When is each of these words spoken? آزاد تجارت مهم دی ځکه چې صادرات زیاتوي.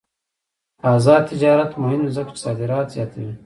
آزاد 0.93 1.21
تجارت 1.31 1.71
مهم 1.83 2.01
دی 2.05 2.11
ځکه 2.17 2.31
چې 2.35 2.41
صادرات 2.45 2.87
زیاتوي. 2.95 3.31